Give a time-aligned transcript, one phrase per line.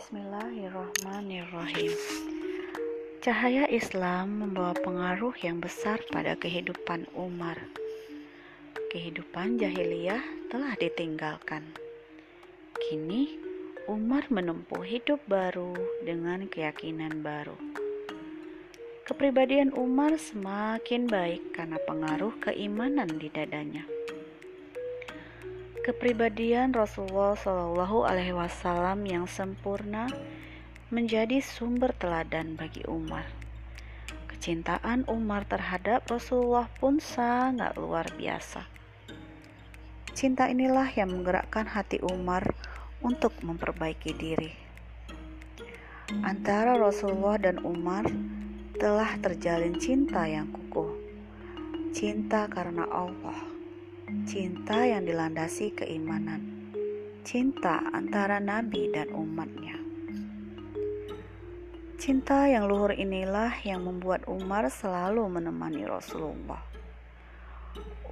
[0.00, 1.92] Bismillahirrahmanirrahim.
[3.20, 7.60] Cahaya Islam membawa pengaruh yang besar pada kehidupan Umar.
[8.96, 11.68] Kehidupan jahiliyah telah ditinggalkan.
[12.80, 13.36] Kini,
[13.92, 17.60] Umar menempuh hidup baru dengan keyakinan baru.
[19.04, 23.84] Kepribadian Umar semakin baik karena pengaruh keimanan di dadanya
[25.80, 30.12] kepribadian Rasulullah Shallallahu Alaihi Wasallam yang sempurna
[30.92, 33.24] menjadi sumber teladan bagi Umar.
[34.28, 38.68] Kecintaan Umar terhadap Rasulullah pun sangat luar biasa.
[40.12, 42.44] Cinta inilah yang menggerakkan hati Umar
[43.00, 44.52] untuk memperbaiki diri.
[46.20, 48.04] Antara Rasulullah dan Umar
[48.76, 50.92] telah terjalin cinta yang kukuh.
[51.96, 53.59] Cinta karena Allah
[54.30, 56.38] cinta yang dilandasi keimanan,
[57.26, 59.74] cinta antara Nabi dan umatnya.
[61.98, 66.62] Cinta yang luhur inilah yang membuat Umar selalu menemani Rasulullah.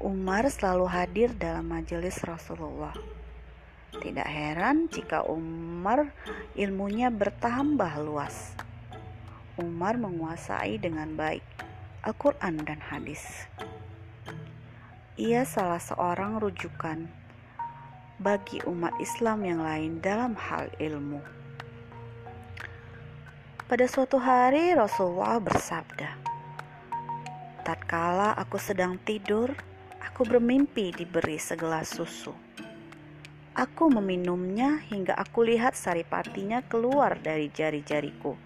[0.00, 2.96] Umar selalu hadir dalam majelis Rasulullah.
[3.92, 6.16] Tidak heran jika Umar
[6.56, 8.56] ilmunya bertambah luas.
[9.60, 11.44] Umar menguasai dengan baik
[12.08, 13.20] Al-Quran dan hadis.
[15.16, 17.08] Ia salah seorang rujukan
[18.20, 21.24] bagi umat Islam yang lain dalam hal ilmu.
[23.64, 26.20] Pada suatu hari Rasulullah bersabda,
[27.64, 29.56] "Tatkala aku sedang tidur,
[30.04, 32.36] aku bermimpi diberi segelas susu.
[33.56, 38.36] Aku meminumnya hingga aku lihat saripatinya keluar dari jari-jariku.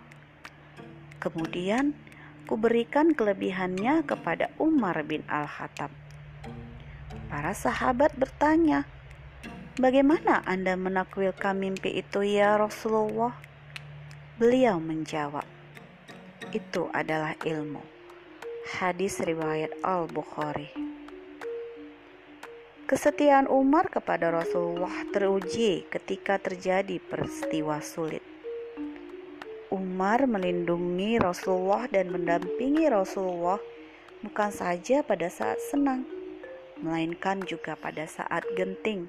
[1.19, 1.99] Kemudian,
[2.47, 6.10] kuberikan kelebihannya kepada Umar bin Al-Khattab
[7.31, 8.91] Para sahabat bertanya,
[9.79, 13.39] "Bagaimana Anda menakwilkan mimpi itu, ya Rasulullah?"
[14.35, 15.47] Beliau menjawab,
[16.51, 17.87] "Itu adalah ilmu."
[18.83, 20.75] Hadis riwayat Al-Bukhari.
[22.91, 28.27] Kesetiaan Umar kepada Rasulullah teruji ketika terjadi peristiwa sulit.
[29.71, 33.63] Umar melindungi Rasulullah dan mendampingi Rasulullah
[34.27, 36.03] bukan saja pada saat senang,
[36.81, 39.09] melainkan juga pada saat genting.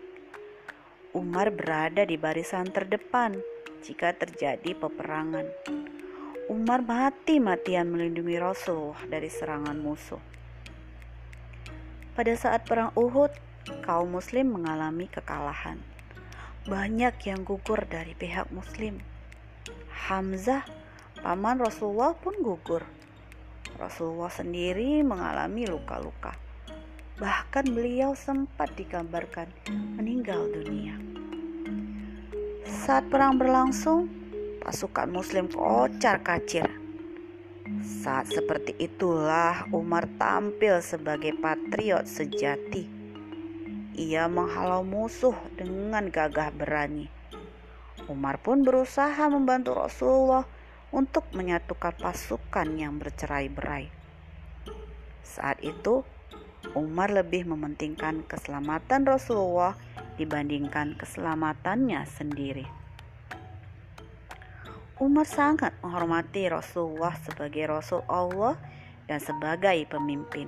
[1.12, 3.40] Umar berada di barisan terdepan
[3.84, 5.48] jika terjadi peperangan.
[6.52, 10.20] Umar mati-matian melindungi Rasulullah dari serangan musuh.
[12.12, 13.32] Pada saat perang Uhud,
[13.88, 15.80] kaum muslim mengalami kekalahan.
[16.68, 19.00] Banyak yang gugur dari pihak muslim.
[20.12, 20.68] Hamzah,
[21.24, 22.84] paman Rasulullah pun gugur.
[23.80, 26.50] Rasulullah sendiri mengalami luka-luka.
[27.22, 29.46] Bahkan beliau sempat dikabarkan
[29.94, 30.98] meninggal dunia.
[32.66, 34.09] Saat perang berlangsung,
[34.66, 36.66] pasukan muslim kocar kacir.
[38.02, 42.90] Saat seperti itulah Umar tampil sebagai patriot sejati.
[44.02, 47.06] Ia menghalau musuh dengan gagah berani.
[48.09, 50.50] Umar pun berusaha membantu Rasulullah
[50.90, 53.94] untuk menyatukan pasukan yang bercerai-berai.
[55.22, 56.02] Saat itu,
[56.72, 59.76] Umar lebih mementingkan keselamatan Rasulullah
[60.16, 62.64] dibandingkan keselamatannya sendiri.
[65.02, 68.56] Umar sangat menghormati Rasulullah sebagai Rasul Allah
[69.09, 70.48] dan sebagai pemimpin.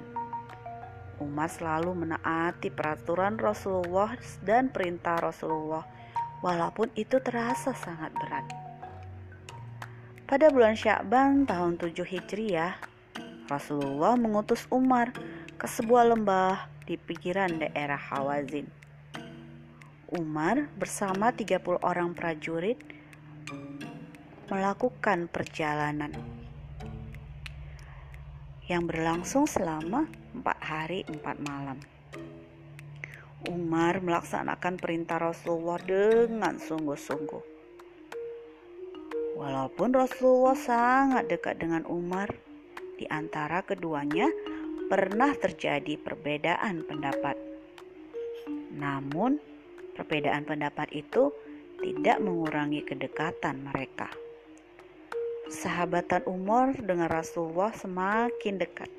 [1.20, 5.84] Umar selalu menaati peraturan Rasulullah dan perintah Rasulullah,
[6.40, 8.46] walaupun itu terasa sangat berat.
[10.24, 12.80] Pada bulan Syakban tahun 7 Hijriah,
[13.52, 15.12] Rasulullah mengutus Umar
[15.64, 18.68] ke sebuah lembah di pinggiran daerah Hawazin.
[20.12, 22.76] Umar bersama 30 orang prajurit
[24.52, 26.12] melakukan perjalanan
[28.68, 30.04] yang berlangsung selama
[30.36, 31.80] empat hari empat malam.
[33.48, 37.44] Umar melaksanakan perintah Rasulullah dengan sungguh-sungguh.
[39.40, 42.28] Walaupun Rasulullah sangat dekat dengan Umar,
[43.00, 44.28] di antara keduanya
[44.92, 47.38] pernah terjadi perbedaan pendapat.
[48.76, 49.40] Namun,
[49.96, 51.32] perbedaan pendapat itu
[51.80, 54.10] tidak mengurangi kedekatan mereka.
[55.52, 58.90] Sahabatan Umar dengan Rasulullah semakin dekat.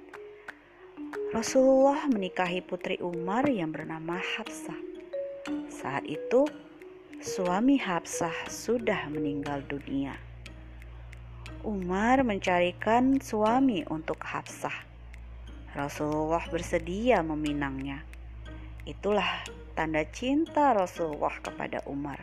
[1.34, 4.78] Rasulullah menikahi putri Umar yang bernama Hafsah.
[5.66, 6.46] Saat itu,
[7.18, 10.14] suami Hafsah sudah meninggal dunia.
[11.66, 14.93] Umar mencarikan suami untuk Hafsah
[15.74, 18.06] Rasulullah bersedia meminangnya.
[18.86, 19.42] Itulah
[19.74, 22.22] tanda cinta Rasulullah kepada Umar.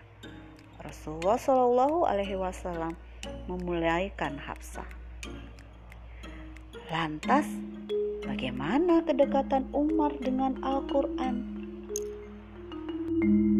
[0.80, 2.96] Rasulullah Shallallahu Alaihi Wasallam
[3.52, 4.88] memulaikan Hafsah.
[6.88, 7.46] Lantas,
[8.24, 11.60] bagaimana kedekatan Umar dengan Al-Quran?
[13.22, 13.51] thank you